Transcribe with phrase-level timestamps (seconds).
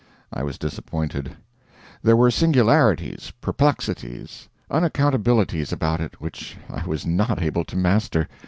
[0.33, 1.37] I was disappointed.
[2.01, 8.27] There were singularities, perplexities, unaccountabilities about it which I was not able to master.